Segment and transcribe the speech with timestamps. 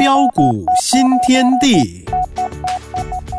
[0.00, 2.02] 标股新天地，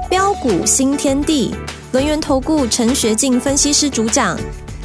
[0.07, 1.55] 标股新天地，
[1.91, 4.37] 轮源投顾陈学进分析师主讲，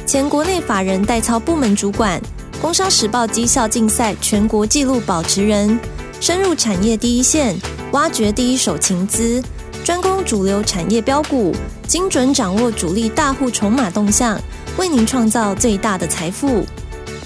[0.03, 2.19] 前国内法人代操部门主管，
[2.59, 5.79] 工商时报绩效竞赛全国纪录保持人，
[6.19, 7.55] 深入产业第一线，
[7.91, 9.39] 挖掘第一手情资，
[9.83, 11.55] 专攻主流产业标股，
[11.87, 14.41] 精准掌握主力大户筹码动向，
[14.77, 16.65] 为您创造最大的财富。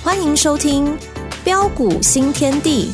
[0.04, 0.94] 欢迎收听
[1.42, 2.92] 标股新天地。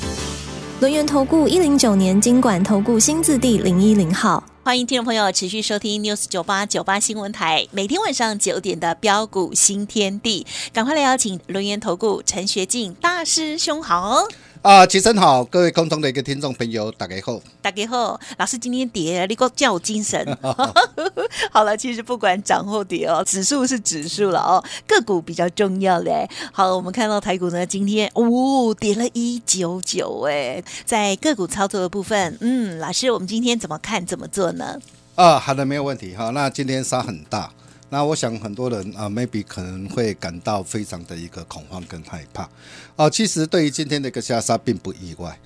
[0.79, 14.27] 轮源投顾一零九年经管投顾新字第零一零号，欢迎听众朋友持续收听 News 九八九八新闻台，每天晚上九点的标股新天地，赶快来邀请轮源投顾陈学进大师兄好。
[14.67, 17.39] 啊，齐晨好，各位空中的一个听众朋友，大家好。
[17.61, 20.37] 大家好，老师今天跌，你给我叫我精神。
[21.49, 26.29] 好了，其实不管涨或跌哦，指数是指数了哦，个股比较重要嘞。
[26.51, 34.77] 好，我们看到台股呢，今天哦跌了一九九哎，在个股操作的部分，嗯，老师，我们今天怎么看怎么做呢？
[35.15, 36.31] 啊，好的，没有问题哈。
[36.31, 37.49] 那今天杀很大。
[37.89, 42.49] 那我想很多人啊，maybe 可能会感到非常的一个恐慌跟害怕
[42.97, 43.09] 啊。
[43.09, 45.39] 其实对于今天的一个下杀并不意外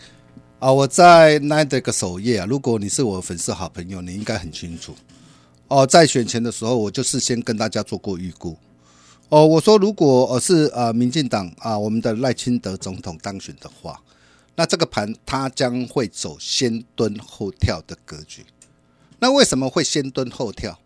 [0.58, 0.72] 啊。
[0.72, 4.96] 我在 Nine 的一个首页啊，如果你是我粉丝好朋友，你应该很清楚
[5.68, 5.86] 哦。
[5.86, 8.58] 在选前的时候，我就事先跟大家做过预估
[9.30, 9.46] 哦。
[9.46, 14.02] 我说如果我是呃民进党啊我们的赖清德总统当选的话，
[14.56, 18.44] 那这个盘它将会走先蹲后跳的格局。
[19.20, 20.80] 那为什么会先蹲后跳？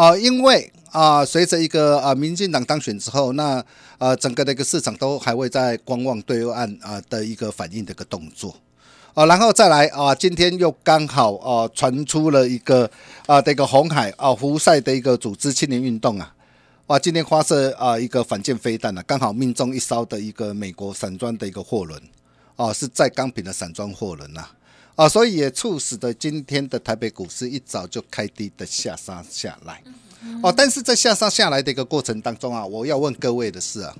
[0.00, 3.62] 啊，因为啊，随着一个啊，民进党当选之后，那
[3.98, 8.56] 呃，整个的一个市场都还会在观望对岸啊的一个反应的一个动作，
[9.12, 12.90] 啊，然后再来啊，今天又刚好啊传出了一个
[13.26, 16.34] 啊这个红海啊胡塞的一个组织青年运动啊，
[16.86, 22.00] 哇，今天发射啊一个反舰飞弹呢，刚好命中一艘的一个美国散装的一个货轮，
[22.56, 24.40] 啊，是在钢品的散装货轮呐。
[24.40, 24.50] 啊，
[25.08, 29.82] 所以也促使的今天的台北股市一早就开低的下杀下来。
[30.42, 33.96] 哦，但是在下杀下来的一个过程当中啊，我要问各位的是啊，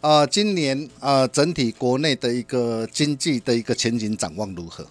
[0.00, 4.86] 呃，今年呃整体国内的一个经济的一个前景展望如何？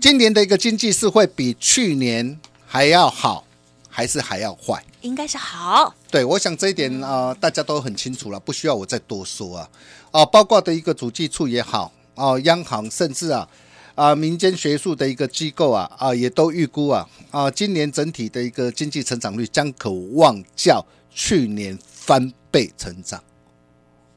[0.00, 3.46] 今年的一个经济是会比去年还要好，
[3.88, 4.84] 还是还要坏？
[5.02, 5.94] 应该是好。
[6.10, 9.70] 对，我想这一点啊，大家都很清楚了，不需要我再多说啊。
[10.10, 13.48] 啊，包括的一个主计处也好，啊，央行甚至啊。
[13.96, 23.18] 啊，民间学术的一个机构啊，啊，也都预估啊，啊，今年整体的一个经济成长率将可望较去年翻倍成长。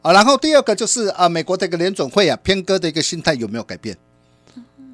[0.01, 3.97] 啊，然后第二个就是啊，美国的一个联总会啊，偏鸽的一个心态有没有改变？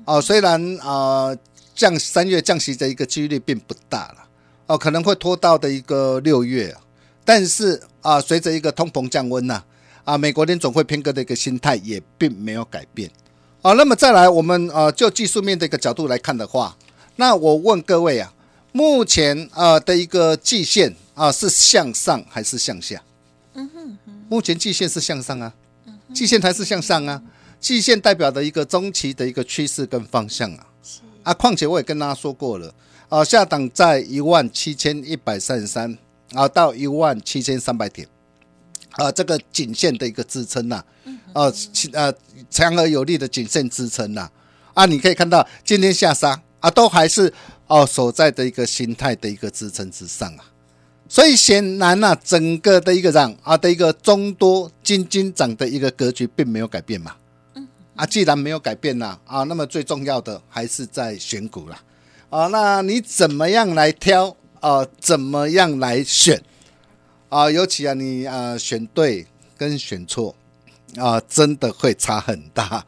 [0.05, 1.35] 啊，虽然啊
[1.73, 4.27] 降三月降息的一个几率并不大了，
[4.67, 6.75] 哦，可能会拖到的一个六月，
[7.23, 9.63] 但是啊，随着一个通膨降温呐，
[10.03, 13.09] 啊，美国联总会偏鸽的一个心态也并没有改变。
[13.65, 16.77] 啊，那么再来，我们呃就技术面的一个角度来看的话，
[17.15, 18.31] 那我问各位啊，
[18.71, 23.01] 目前呃的一个季线啊是向上还是向下？
[23.55, 23.97] 嗯哼，
[24.29, 25.51] 目前季线是向上啊，
[26.13, 27.19] 季线还是向上啊，
[27.59, 30.67] 季线代表的一个中期的一个趋势跟方向啊。
[31.23, 32.71] 啊，况且我也跟大家说过了，
[33.09, 35.97] 啊下档在一万七千一百三十三
[36.35, 38.07] 啊到一万七千三百点。
[38.95, 40.81] 啊，这个颈线的一个支撑呐，
[41.33, 41.53] 呃，
[41.93, 42.13] 呃，
[42.49, 44.29] 强而有力的颈线支撑呐，
[44.73, 47.31] 啊，你可以看到今天下杀啊，都还是
[47.67, 50.45] 哦所在的一个形态的一个支撑之上啊，
[51.09, 57.15] 所以显然呐，整个的一个涨啊的一个中多金金涨的一个格局并没有改变嘛，
[57.95, 61.77] 啊，既然没有改变呐，啊，那么最重要的还是在选股啦，
[62.29, 64.87] 啊，那你怎么样来挑啊？
[64.99, 66.41] 怎么样来选？
[67.35, 70.33] 啊，尤其啊，你啊选对跟选错
[70.95, 72.85] 啊，真的会差很大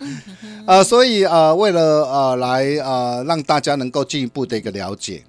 [0.65, 0.81] 啊。
[0.81, 5.21] 所以啊，为了啊来啊让大家能够进一步的一个了解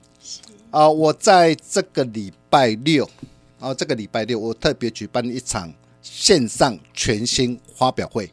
[0.70, 3.10] 啊，我在这个礼拜六
[3.58, 8.32] 啊，这个礼拜六我特别举办一场线上全新发表会，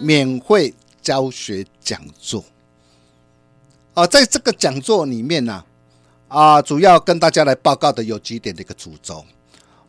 [0.00, 2.44] 免费教学讲座
[3.94, 5.64] 啊，在这个讲座里面呢
[6.28, 9.24] 啊，主要跟大家来报告的有几点的一个主轴。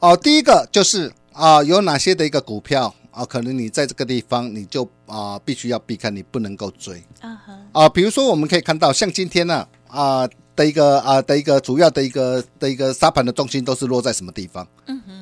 [0.05, 7.03] 哦，第一个就是啊，有哪些的一个股票啊，可能你在这个地方你就啊必须要避开，你不能够追。
[7.21, 7.41] 啊
[7.71, 14.67] 啊，比如说我们可以看到，像今天呢啊的一个啊的一个主要的一个的一个沙盘的重心都是落在什么地方？
[14.85, 15.13] 嗯哼。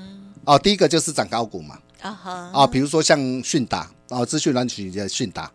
[0.43, 1.79] 哦，第一个就是涨高股嘛。
[2.01, 2.51] 啊哈。
[2.53, 5.49] 啊，比如说像迅达啊，资讯软体的迅达，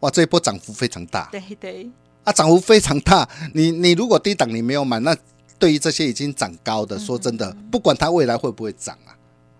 [0.00, 1.30] 哇，这一波涨幅非常大。
[1.32, 1.90] 对对。
[2.24, 3.26] 啊，涨幅非常大。
[3.54, 5.16] 你你如果低档你没有买，那
[5.60, 9.12] 对于这些已经涨高的，说真的，不管它未来会不会涨啊，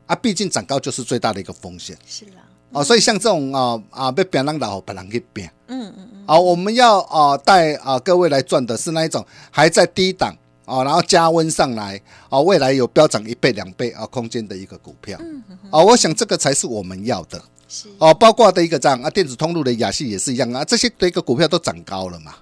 [0.07, 1.97] 啊，毕竟涨高就是最大的一个风险。
[2.07, 2.43] 是啦，
[2.73, 12.01] 哦，所以像这种啊啊被别人老别人去变，嗯嗯嗯，啊，我们要啊带啊各位来赚的是那一种还在低档啊，然后加温上来
[12.31, 15.21] 啊，未来有飙涨一倍两倍啊空间的一个股票，
[15.71, 17.41] 啊，我想这个才是我们要的。
[17.69, 17.89] 是。
[17.99, 22.35] 哦，包括的一个这样啊，电子通路的雅系也是一样啊，这些的一个股票都涨高了嘛，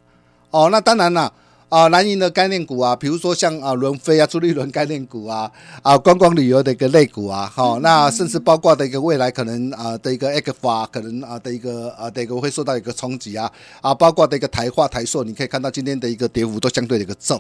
[0.53, 1.23] 哦，那当然了。
[1.23, 1.33] 啊，
[1.71, 5.51] 蓝银的概念股啊，比如说像啊轮飞啊、朱立伦概念股啊，
[5.83, 17.39] 啊观光旅游的一个类股啊，好、那甚至包括的一个未来可能啊的一个 X 发，可能啊的一个啊的一个会受到一个冲击啊，啊包括的一个台化、台塑，你可以看到今天的一个跌幅都相对的一个重。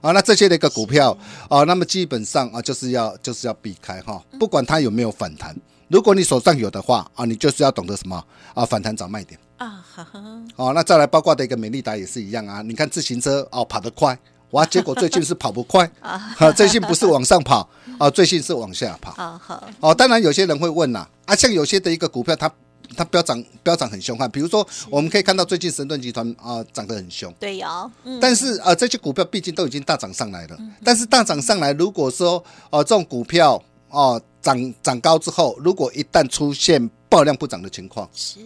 [0.00, 1.16] 啊，那这些的一个股票
[1.48, 5.56] 啊，那么基本上啊，就是要就是要避开哈，不管它有没有反弹，
[5.88, 8.22] 如果你手上有的话啊，你就是要懂得什么
[8.54, 9.38] 啊，反弹找卖点。
[9.56, 10.22] 啊哈哈，
[10.56, 12.62] 哦，那再来包括的一个美利达也是一样啊。
[12.62, 14.16] 你看自行车哦跑得快，
[14.50, 17.68] 哇，结果最近是跑不快 啊，最近不是往上跑
[17.98, 19.12] 啊，最近是往下跑。
[19.12, 22.48] 好好哦，当然有些人会问呐、啊，像有些的一个股票它
[22.96, 27.32] 它飙涨飙涨很凶悍，比如说我们可以看到最近神盾集团啊涨得很凶。
[27.40, 30.56] 对呀，嗯，但是呃，这些股票毕竟都已经大涨上来了。
[30.84, 32.34] 但是大涨上来，如果说
[32.70, 33.60] 哦、呃这种股票
[33.90, 38.38] 哦、涨涨高之后，如果一旦出现爆量不涨的情况，是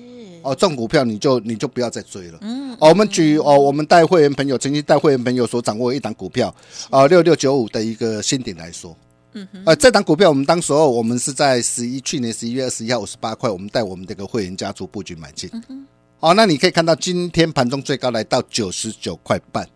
[0.42, 2.38] 哦，这种股票你就你就不要再追了。
[2.40, 6.54] 嗯，哦，我们举哦，我们带会员朋友曾经带会员朋友所掌握的一档股票，
[6.90, 8.96] 啊，六六九五的一个新顶来说，
[9.34, 15.50] 嗯哼，呃，这档股票我们当时候我们是在十一去年十一月二十一号五十八块，我们带我们这个会员家族布局买进。
[16.20, 19.68] 哦，那你可以看到今天盘中最高来到九十九块半。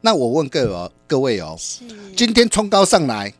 [0.00, 1.84] 那我问各位哦，各位哦，是
[2.14, 3.32] 今天冲高上来，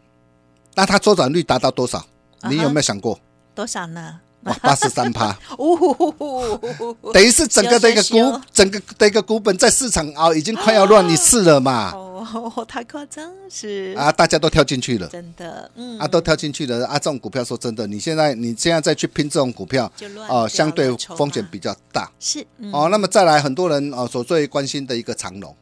[0.74, 2.04] 那它周转率达到多少？
[2.48, 3.18] 你有没有想过？
[3.54, 4.20] 多少呢？
[4.44, 5.36] 哇，八十三趴。
[7.12, 11.92] 等于是整个的一个股整个的一个股本在市场啊，已经快要乱一次了嘛。
[11.92, 16.98] 哦，太夸张，是啊，大家都跳进去了，真的，嗯，啊，都跳进去了啊。
[16.98, 19.90] 这种股票说真的，你现在你现在再去拼这种股票
[20.28, 22.10] 哦，掉相对风险比较大。
[22.20, 25.54] 是嗯哦，那么再来，很多人哦所最关心的一个长龙，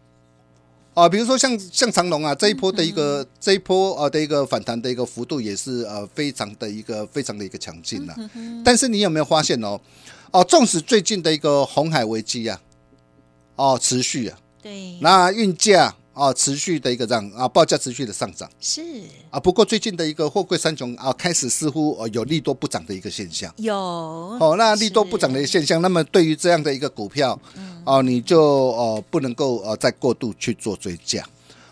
[0.94, 9.78] 哦，比如说像像长隆啊这一波的一个、嗯这一波啊的一个反弹的一个幅度也是呃非常的一个非常的一个强劲嗯呐、但是你有没有发现哦？
[10.30, 12.60] 哦，纵使最近的一个红海危机啊，
[13.56, 18.48] 哦持续啊，对，那运价啊持续的一个这样啊报价持续的上涨。
[18.60, 18.80] 是。
[19.30, 23.52] 啊，不过最近的一个货柜三雄啊开始似乎呃有利多不涨的一个现象。
[23.56, 27.38] 有哦，那利多不涨的现象，那么对于这样的一个股票，
[27.84, 31.22] 哦，你就哦不能够呃再过度去做追加。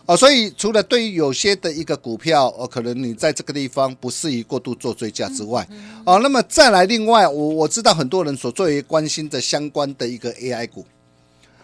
[0.04, 5.64] 哦，所以除了对于有些的一个股票，哦，可能你在这个地方不适宜过度做追加之外，
[6.04, 10.84] 哦，那么再来另外，我我知道很多人所最为关心的相关的一个 AI 股，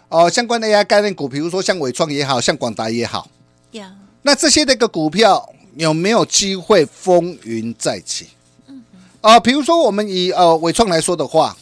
[0.08, 3.28] 哦，相关的 AI 概念股，比如说像伟创也好像广达也好，
[3.72, 3.84] 有，
[4.22, 8.28] 那这些的一个股票有没有机会风云再起？
[9.20, 11.56] 啊、比如说我们以呃伟创来说的话，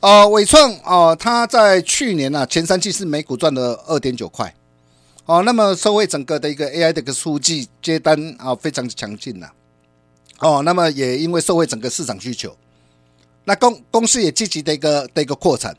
[0.00, 4.52] 呃伟创哦、它在去年啊前三季是每股赚了二点九块，
[5.26, 9.48] 哦，那么社会整个的一个 AI 的一个数据接单啊、非常强劲呐、
[10.40, 12.56] 哦，那么也因为社会整个市场需求，
[13.44, 15.76] 那公公司也积极的一个的一个扩产，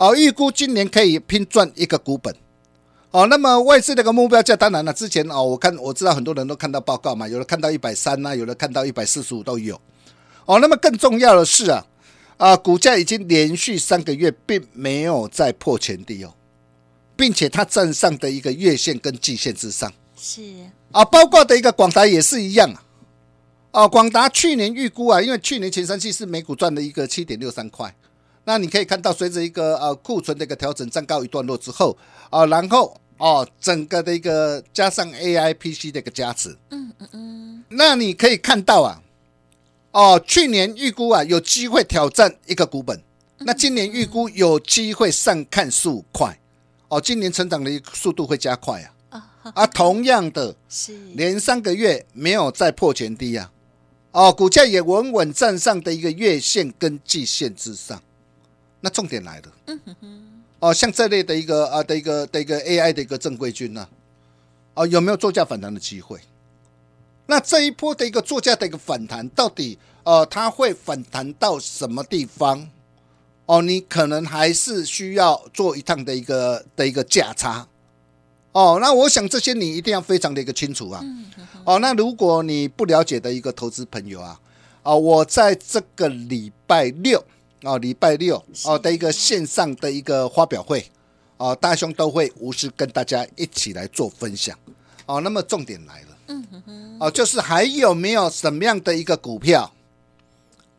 [0.00, 2.34] 哦，预估今年可以拼赚一个股本。
[3.10, 9.78] 哦，那么外资那个目标价，当然了，之前哦，我看我知道很多人都看到报告嘛，有的看到一百三呐，有的看到一百四十五都有。
[10.46, 11.86] 哦，那么更重要的是啊，
[12.38, 16.32] 啊，股价已经连续三个月并没有再破前低哦，
[17.14, 20.40] 并且它站上的一个月线跟季线之上是
[20.92, 22.82] 啊，包括的一个广达也是一样啊。
[23.72, 27.94] 啊，广达去年预估啊，因为去年前三季是每股赚了一个七点六三块，
[28.44, 31.96] 那你可以看到，随着一个呃库存的一个调整暂告一段落之后
[32.30, 39.02] 啊，然后哦整个的一个加上 AI PC 的一个加持，嗯嗯嗯，那你可以看到啊，
[39.92, 43.00] 哦，去年预估啊有机会挑战一个股本，
[43.38, 46.38] 那今年预估有机会上看十五块，
[46.88, 48.92] 哦，今年成长的速度会加快啊。
[49.54, 50.98] 啊同样的是。
[51.14, 53.50] 连三个月没有再破前低啊，
[54.12, 58.02] 哦，股价也稳稳站上的一个月线跟季线之上，
[58.80, 59.78] 那重点来了，
[60.58, 63.88] 哦，像这类的一个啊的一个的一个 AI 的一个正规军呢、
[64.74, 66.20] 哦，有没有作价反弹的机会？
[67.26, 72.68] 那这一波的一个作价的一个反弹，到底呃它会反弹到什么地方？
[73.46, 77.66] 哦，你可能还是需要做一趟的一个的一个价差。
[78.52, 81.04] 哦，那我想这些你一定要非常的一个清楚啊。
[81.64, 84.40] 哦，那如果你不了解的一个投资朋友啊，
[84.82, 87.24] 啊，我在这个礼拜六
[87.62, 90.90] 啊，礼拜六哦的一个线上的一个发表会，
[91.36, 94.56] 哦，大兄都会无私跟大家一起来做分享。
[95.06, 96.42] 哦，那么重点来了，
[97.00, 99.72] 哦，就是还有没有什么样的一个股票，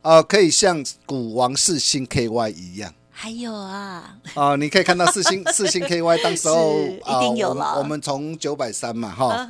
[0.02, 2.92] 哦，可以像股王四星 KY 一样。
[3.14, 7.78] 还有啊，哦，你可以看到四星 四星 KY 当时候是一定有啊我们了。
[7.78, 9.48] 我们从九百三嘛，哈，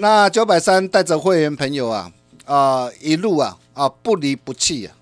[0.00, 2.12] 那九百三带着会员朋友啊，
[2.44, 4.94] 啊、一路啊啊不离不弃啊，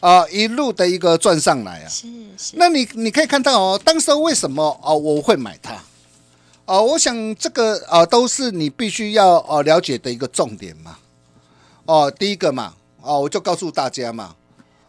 [0.00, 1.88] 啊、一路的一个转上来啊。
[1.88, 5.76] 是是，那你你可以看到哦，当时为什么哦我会买它？
[6.64, 10.96] 哦，我想这个啊都是你必须要哦了解的一个重点嘛。
[11.84, 14.36] 哦，第一个嘛，哦我就告诉大家嘛，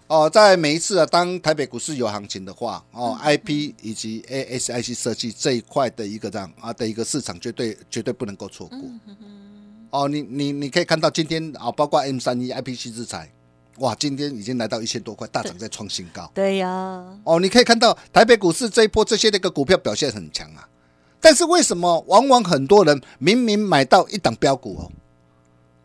[0.07, 8.77] 哦在每一次啊当台北股市有行情的话，哦 IP 以及 ASIC 设计这一块的一个这样啊的一个市场绝对绝对不能够错过。
[9.89, 13.29] 哦，你你你可以看到今天啊，包括 M 三一 IPC 制裁，
[13.77, 16.29] 哇，今天已经来到一千多块，大涨在创新高。
[16.33, 16.69] 对呀，
[17.23, 20.67] 哦，你可以看到台北股市这一波这些的一个股票表现很强啊，
[21.19, 24.91] 但是为什么往往很多人明明买到一档标股哦，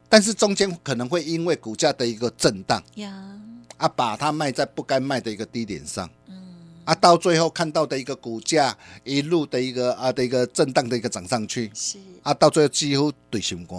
[0.08, 3.14] 但是中间可能会因为股价的一个震荡呀，
[3.76, 6.10] 啊，把它卖在不该卖的一个低点上，
[6.84, 11.98] 啊，到最后看到的一个股价一路的一个啊的一个震荡的一个涨上去，是。
[12.22, 13.78] 啊，到最后几乎对心肝。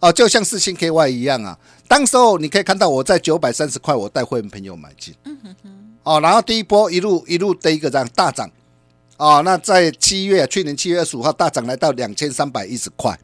[0.00, 5.70] 哦，就像四星 KY 一样啊，当时候你可以看到我在九百三十块，我带会员朋友买进，嗯哼哼。
[6.04, 8.48] 哦，然后第一波一路一路的一个这样大涨，
[9.16, 13.18] 哦，那在七月去年七月二十五号大涨来到两千三百一十块，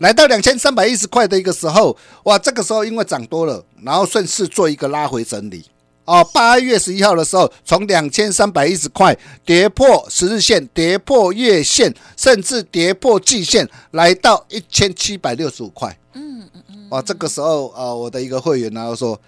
[0.00, 5.64] 来到两千三百一十块的一个时候，哇，这个时候因为涨多了，然后顺势做一个拉回整理。
[6.04, 15.96] 哦，八月十一号的时候，从两千三百一十块跌破十日线，跌破月线，甚至跌破季线，来到一千七百六十五块。
[16.12, 16.86] 嗯嗯嗯。
[16.90, 19.18] 哇，这个时候呃，我的一个会员然后说，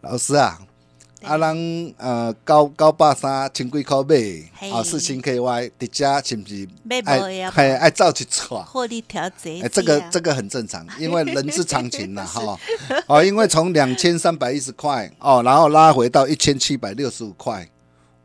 [0.00, 0.58] 老师啊，
[1.24, 1.56] 啊咱
[1.98, 8.62] 呃高高百三千几块买，嘿啊四千 KY，伫遮是不是买无爱呀爱爱照去错？
[8.64, 12.58] 获利调节哎，这个这个很正常， 因为人之常情呐， 哈。
[13.06, 17.68] 哦，因为从两千三百一十块哦，然后拉回到一千七百六十五块，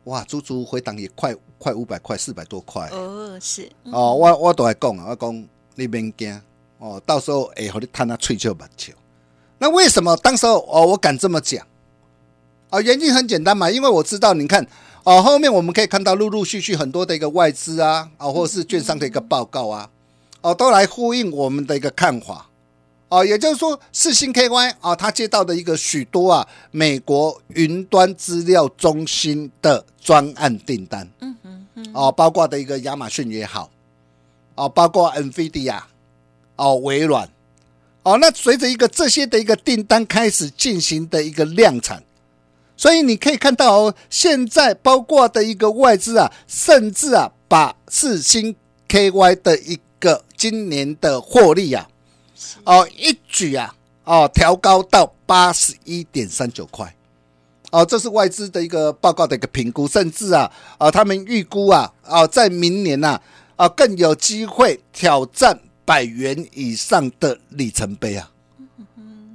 [0.04, 2.88] 哇，足足回档也快快五百块，四百多块。
[2.90, 6.40] 哦是哦，我我都来讲啊，我讲你免惊
[6.78, 8.92] 哦，到时候会和你探他吹球把球。
[9.60, 11.66] 那为什么当时候哦我敢这么讲？
[12.70, 14.66] 啊，原因很简单嘛，因为我知道，你看
[15.04, 19.88] 哦，后面我们可以看到陆陆续续很多的一个外资啊，啊，或者是券商的一个报告啊，
[20.42, 22.46] 哦，都来呼应我们的一个看法。
[23.10, 33.70] 哦，也就是说，四星 KY 啊，他接到的一个许多啊，美国云端资料中心的专案订单，嗯嗯嗯，哦，包括的一个亚马逊也好，
[34.56, 35.80] 哦，包括 NVIDIA，
[36.56, 37.26] 哦，微软，
[38.02, 42.02] 哦，那随着一个这些的一个订单开始进行的一个量产，
[42.78, 48.54] 所以你可以看到哦，现在包括的一个外资啊，甚至啊，把四星
[48.88, 51.88] KY 的一个今年的获利啊，
[52.62, 56.94] 哦，一举啊，哦，调高到八十一点三九块。
[57.72, 63.08] 哦，这是外资的一个报告的一个评估，甚至啊，啊，他们预估啊，啊，在明年呐、
[63.56, 68.30] 啊，啊，更有机会挑战百元以上的里程碑啊。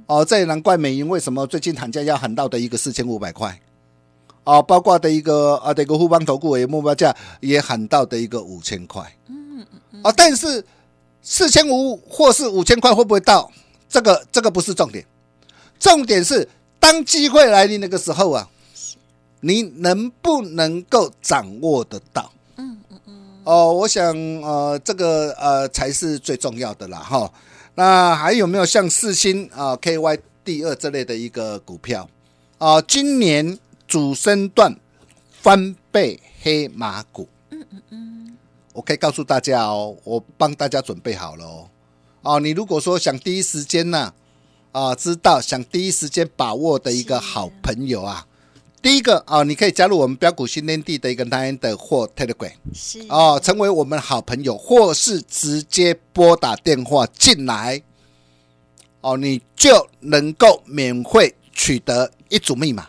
[0.06, 3.58] 哦，这也难怪美银为什么最近喊价要喊到的一个四千五百块。
[4.44, 9.02] 哦，包括的一个啊，的一个富邦投顾也目标价也喊到的一个五千块。
[9.28, 10.00] 嗯嗯。
[10.04, 10.62] 哦，但是
[11.22, 13.50] 四千五或是五千块会不会到？
[13.88, 15.02] 这个这个不是重点，
[15.78, 16.46] 重点是
[16.78, 18.46] 当机会来临那个时候啊，
[19.40, 22.30] 你能不能够掌握得到？
[22.56, 23.14] 嗯嗯嗯。
[23.44, 27.32] 哦，我想呃，这个呃才是最重要的啦哈。
[27.74, 32.08] 那还有没有像四星啊、KY 第二这类的一个股票
[32.58, 34.76] 啊、今年主升段
[35.30, 37.28] 翻倍黑马股。
[37.50, 38.36] 嗯嗯嗯
[38.72, 41.68] 我可以告诉大家哦，我帮大家准备好了哦。
[42.22, 44.12] 哦，你如果说想第一时间呢、
[44.72, 48.26] 啊，知道想第一时间把握的一个好朋友啊，
[48.84, 57.80] 第一个啊，你可以加入我们标股新天地的一个的或 Telegram 是哦，成为我们好朋友，或是直接拨打电话进来
[59.00, 62.88] 哦，你就能够免费取得一组密码。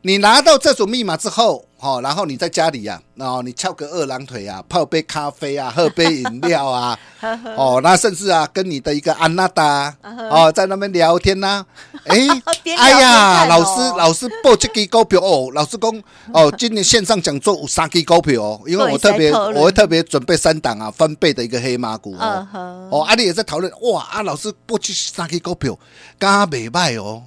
[0.00, 6.98] 你拿到这组密码之后，哦，然后你在家里呀、啊，哦，你翘个二郎腿啊，泡杯咖啡啊，喝杯饮料啊，
[7.58, 9.94] 哦，那甚至啊，跟你的一个安娜达啊
[10.32, 11.62] 哦，在那边聊天呐、
[12.06, 12.16] 哎
[12.78, 22.48] 哎呀，老哦师，老师报这支股票哦，老师讲哦，今年线上讲座有三支股票哦，因为我特别我会特别准备三档啊，翻倍的一个黑马股嗯哦。
[22.50, 25.78] 哼，哦，阿丽也在讨论，哇，啊，老师报这三支股票，
[26.18, 27.24] 刚袂歹哦，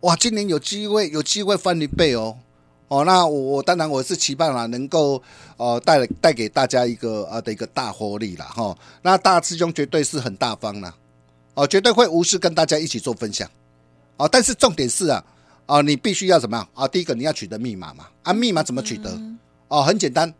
[0.00, 2.36] 哇，今年有机会，有机会翻一倍哦。
[2.88, 5.20] 哦，那我我当然我是期盼啦，能够
[5.56, 10.94] 呃带带给大家一个呃的一个大活力啦哈、那大师兄绝对是很大方啦，
[11.54, 13.48] 哦，绝对会无私跟大家一起做分享。
[14.18, 15.22] 哦，但是重点是啊，
[15.66, 16.86] 哦，你必须要怎么样啊？
[16.88, 19.10] 第一个你要取得密码嘛，啊，密码怎么取得？
[19.68, 20.32] 哦，很简单，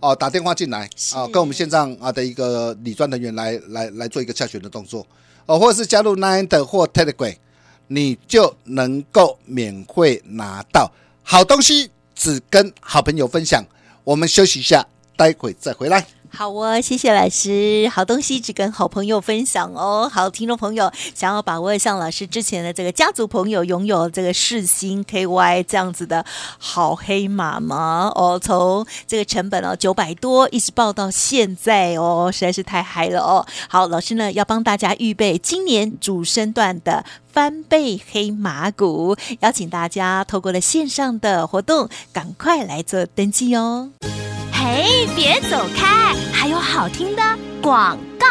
[0.00, 5.06] 哦，打电话进来啊，跟我们线上啊的一个理专人员来来来做一个下选的动作，
[5.44, 7.36] 哦，或者是加入 Nine 的或 Telegram，
[7.88, 10.90] 你就能够免费拿到
[11.22, 13.64] 好东西，只跟好朋友分享。
[14.04, 14.86] 我们休息一下，
[15.16, 16.06] 待会再回来。
[16.32, 17.88] 好哦，谢谢老师。
[17.92, 20.08] 好东西只跟好朋友分享哦。
[20.10, 26.24] 好，听众朋友想要把握像老师之前的这个家族朋友拥有这个世星 KY 这样子的
[26.56, 28.10] 好黑马吗？
[28.14, 33.44] 哦，从这个成本哦九百多一直报到现在哦，实在是太嗨了哦。
[33.68, 43.90] 好，老师呢要帮大家预备今年主升段的翻倍黑马股，邀请大家透过了线上的活动，赶快来做登记哦。
[44.62, 47.22] 嘿，别走开，还有好听的
[47.62, 48.26] 广告。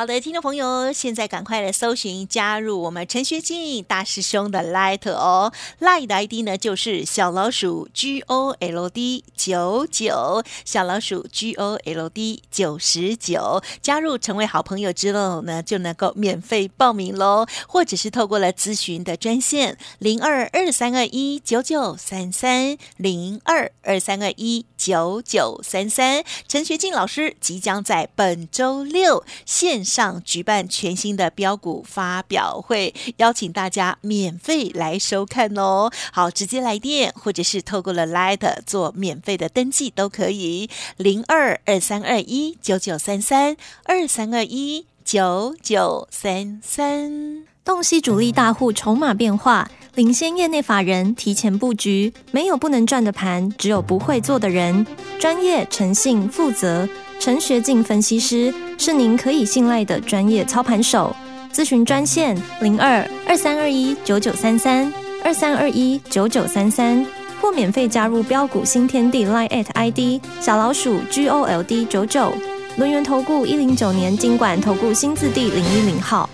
[0.00, 12.42] 好的，听众朋友，现在赶快来搜寻加入我们陈学进大师兄的 Light 哦，Light 的 ID 呢就是小老鼠 G O L D 九九，小老鼠 G O L D
[12.50, 35.90] 九十九，加入成为好朋友之后呢，就能够免费报名喽，或者是透过了咨询的专线零二二三二一九九三三零二二三二一九九三三，陈学进老师即将在本周六线上举办全新的标股发表会，邀请大家免费来收看哦。
[36.12, 47.44] 好，直接来电或者是透过了 Light 做免费的登记都可以，零二二三二一九九三三二三二一九九三三。
[47.64, 52.12] 洞悉主力大户筹码变化，领先业内法人提前布局。
[52.30, 54.86] 没有不能赚的盘，只有不会做的人。
[55.18, 56.88] 专业、诚信、负责，
[57.20, 61.14] 陈学进分析师是您可以信赖的专业操盘手。
[61.52, 64.90] 咨询专线零二二三二一九九三三
[65.22, 67.04] 二三二一九九三三，
[67.38, 72.32] 或免费加入标股新天地 Line at ID 小老鼠 G O L D 九九。
[72.78, 76.30] 轮源投顾一零九年经管投顾新字第零一零号。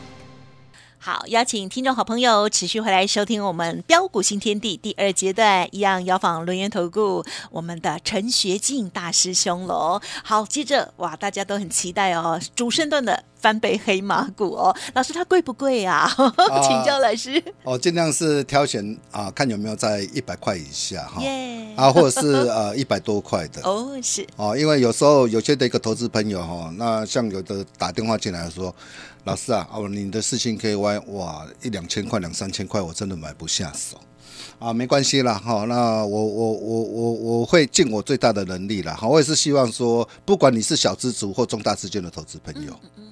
[1.07, 10.01] 好，邀请听众好朋友持续回来收听我们标股新天地第二阶段，一样邀访轮源投顾我们的陈学进大师兄喽。
[10.25, 16.12] 好，接着哇，大家都很期待哦，主升段的翻倍黑马股哦，老师它贵不贵啊？
[16.66, 17.40] 请教老师。
[17.62, 23.62] 哦，尽量是挑选啊，看有没有在一百块以下哈，耶啊，或者是呃一百多块的。
[23.62, 24.27] 哦，是。
[24.37, 28.75] 哦，因为有时候有些的一个投资朋友哈，那像有的打电话进来说，
[29.25, 33.99] 老师啊，哦，你的四星 KY 哇，一两千块、两三千块，我真的买不下手。
[34.59, 43.05] 啊，没关系啦哈，那我我我我我会尽我最大的能力啦，哈，我也是希望说，不管你是小资族或重大资金的投资朋友，嗯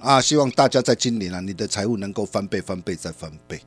[0.00, 3.60] 啊，希望大家在今年啊，你的财务能够翻倍、翻倍再翻倍。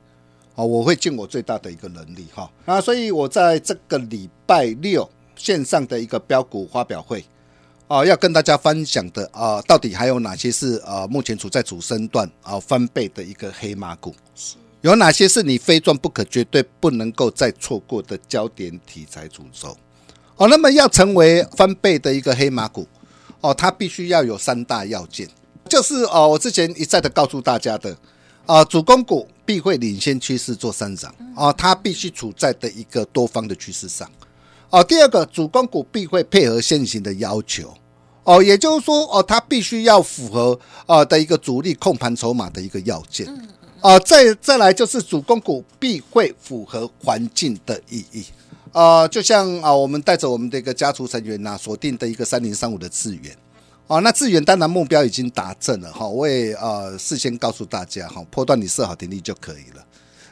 [0.54, 2.50] 好，我会尽我最大的一个能力哈。
[2.66, 7.24] 啊所以，我在这个礼拜六线上的一个标股发表会，
[7.88, 14.14] 啊，要跟大家分享的啊，到底还有哪些是啊，目前处在主升段啊翻倍的一个黑马股？
[14.82, 19.74] 有哪些是你非赚不可、绝对不能够再错过的焦点题材主轴？
[20.36, 22.86] 哦，那么要成为翻倍的一个黑马股，
[23.40, 25.26] 哦，它必须要有三大要件，
[25.66, 27.96] 就是哦，我之前一再的告诉大家的。
[28.46, 34.10] 啊，主攻股必会领先趋势做上涨啊，它必须处在的一个多方的趋势上。
[34.70, 37.72] 哦，第二个，主攻股必会配合现行的要求。
[38.24, 43.26] 哦，也就是说，哦，它必须要符合啊的一个主力控盘筹码的一个要件。
[43.80, 48.24] 啊，再再来就是主攻股必会符合环境的意义。
[48.72, 53.36] 啊，就像啊，我们带着我们的一个家族成员呐，锁定的一个三零三五的资源。
[53.88, 59.84] 哦，那智远当然目标已经达正了哈，我也呃事先告诉大家哈，破断你设好停利就可以了。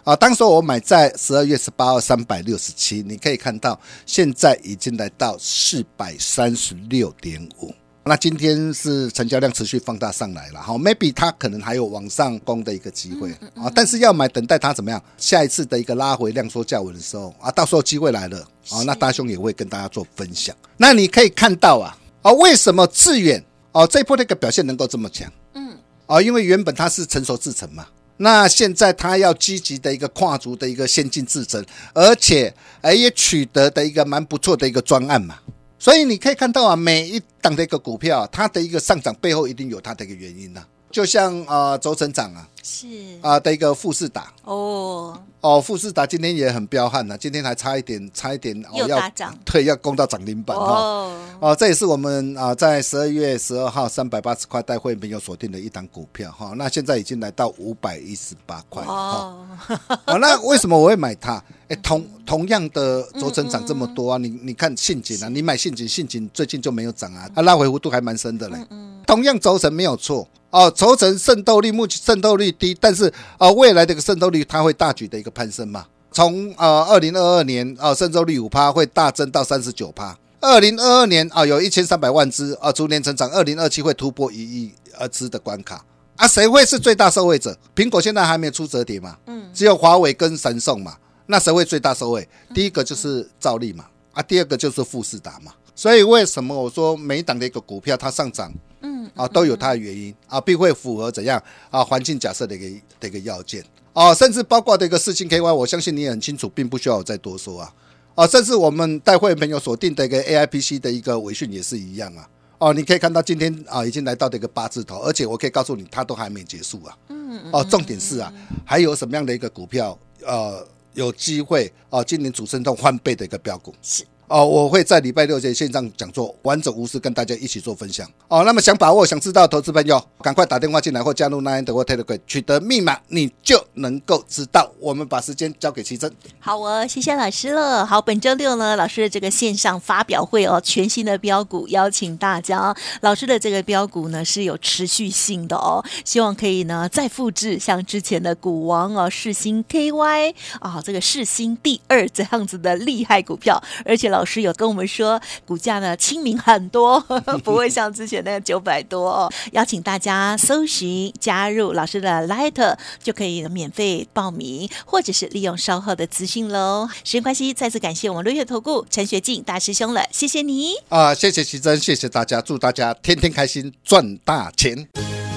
[0.02, 7.74] 啊，当时我买在十二月十八号三百六十七，你可以看到现在已经来到四百三十六点五。
[8.02, 15.00] 那今天是成交量持续放大上来了，好，maybe 它可能还有往上攻的一个机会啊，但是要买等待它怎么样？
[15.18, 18.38] 下一次的一个拉回量缩价稳的时候啊，到时候机会来了
[18.70, 20.56] 啊，那大兄也会跟大家做分享。
[20.78, 21.94] 那你可以看到啊。
[22.22, 25.30] 啊，为什么致远哦这一波的一个表现能够这么强？
[25.54, 27.86] 嗯，啊，因为原本它是成熟制程嘛，
[28.18, 35.38] 那现在它要积极的一个跨足的一个先进制程，而且哎也取得的一个蛮不错的一个专案嘛，
[35.78, 40.62] 所以你可以看到啊，每一档的一个股票，它的一个上涨背后一定有它的一个原因呐。
[40.90, 42.86] 就像啊轴承长啊是。
[43.20, 44.32] 啊的一个富士达。
[44.44, 49.38] 哦，哦，富士达今天也很彪悍啊、今天还差一点，差一点哦要大涨。
[49.44, 50.64] 对，要攻到涨停板哈。
[50.64, 58.92] 哦，哦，这也是我们啊在十二月十二号三百八十块带会朋友锁定的一档股票哈，那现在已经来到五百一十八块哈。
[58.94, 59.46] 哦，
[60.06, 61.42] 哦，那为什么我会买它？
[61.68, 68.58] 哎， 同同样的轴承涨这么多啊，你你看信锦啊，你买信锦，信锦最近就没有涨啊，啊拉回幅度还蛮深的嘞。
[68.70, 70.28] 嗯同样轴承没有错。
[70.50, 75.86] 哦，轴承渗透率目前渗透率低，但是呃未来的一个渗透率它会大举的一个攀升嘛。
[76.12, 85.84] 从呃二零二二年啊、渗透率五趴会大增到三十九趴，二零二二年啊、有一千三百万只啊、逐年成长，二零二七会突破一亿呃只的关卡。
[86.16, 87.56] 啊，谁会是最大受惠者？
[87.74, 90.94] 苹果现在还没有出折叠嘛，嗯，只有华为跟神送嘛，
[91.26, 92.28] 那谁会最大受惠？
[92.52, 95.52] 第一个就是兆利嘛，啊，第二个就是富士达嘛。
[95.74, 107.74] 所以为什么我说每一档的一个股票它上涨，嗯，啊，都有它的原因啊，并会符合怎样啊环境假设的一个的一个要件啊，甚至包括的一个四星 KY，我相信你也很清楚，并不需要我再多说啊。
[108.14, 112.28] 啊，甚至我们带会员朋友锁定的一个 AIPC 的一个尾讯也是一样啊。
[112.58, 116.96] 哦，你可以看到今天啊已经来到的一个八字头，而且我可以告诉你，它都还没结束啊。
[117.08, 118.32] 嗯哦，重点是啊，
[118.64, 124.04] 还有什么样的一个股票呃有机会啊，今年主升动翻倍的一个标股是。
[124.30, 128.08] 哦，我会在礼拜六在线上讲座，完整无私跟大家一起做分享。
[128.28, 134.70] 哦，那么想把握、想知道投资朋友，赶快打电话进来或加入 Nine 的或 Telegram，取得密码，你就能够知道。
[134.78, 136.10] 我们把时间交给奇珍。
[136.38, 137.86] 好哦，谢谢老师了。
[137.86, 142.74] 好，本周六呢，老师的这个线上发表会哦，全新的标股邀请大家。
[143.00, 157.00] 老师的这个标股呢是有持续性的哦，希望可以呢再复制像之前的股王哦，世新 KY 啊、这个世新第二这样子的厉害股票，而且老师有跟我们说，股价呢亲民很多，
[157.44, 159.32] 不会像之前那个九百多哦。
[159.52, 166.88] 邀请大家搜寻加入老师的 Light 就可以免费报名，或者是利用稍后的资讯喽。
[167.04, 170.74] 时间关系，再次感谢我们六月投顾陈学进大师兄了，谢谢你。
[170.88, 174.88] 啊，谢谢奇珍，谢谢大家，祝大家天天开心，赚大钱。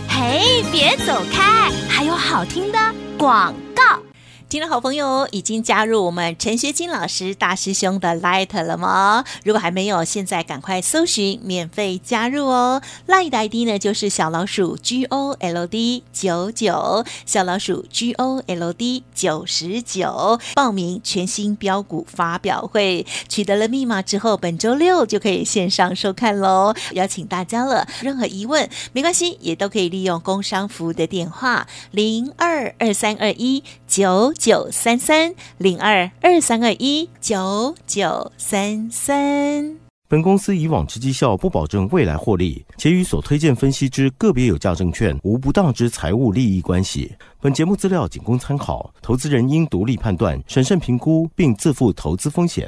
[0.07, 2.77] 嘿，别走开，还有好听的
[3.17, 4.12] 广告。
[4.54, 9.26] 听众好朋友已经加入我们陈学金老师大师兄的 Light 了吗？
[9.44, 12.80] 如果还没有，现在赶快搜寻免费加入哦。
[13.08, 26.76] Light 的 ID 呢就是小老鼠 G O L D 九九，小老鼠 G O L D 九十九，报名全新标股发表会，取得了密码之后，本周六就可以线上收看喽。
[26.92, 34.34] 邀请大家了，任何疑问没关系，也都可以利用工商服务的电话零二二三二一九。
[34.39, 39.77] 九三三零二二三二一九九三三。
[40.10, 47.13] 本公司以往之绩效不保证未来获利，且与所推荐分析之个别有价证券无不当之财务利益关系。
[47.39, 52.67] 本节目资料仅供参考，投资人应独立判断、审慎评估，并自负投资风险。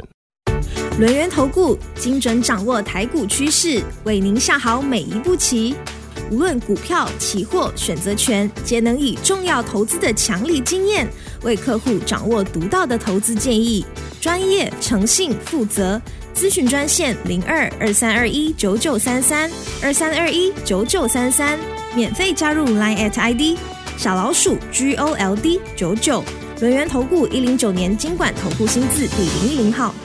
[0.99, 5.75] 轮源投顾精准掌握台股趋势，为您下好每一步棋。
[6.31, 11.07] 无论股票、期货、选择权，皆能以重要投资的强力经验，
[11.43, 13.85] 为客户掌握独到的投资建议。
[14.19, 16.01] 专业、诚信、负责。
[16.35, 19.49] 咨询专线零二二三二一九九三三
[19.81, 21.57] 二三二一九九三三，
[21.95, 23.57] 免费加入 Line at ID
[23.97, 26.21] 小老鼠 G O L D 九九。
[26.59, 29.95] 轮源投顾一零九年经管投顾新字第零零号。